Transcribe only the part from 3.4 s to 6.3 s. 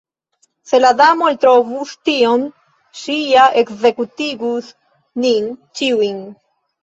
ekzekutigus nin ĉiujn.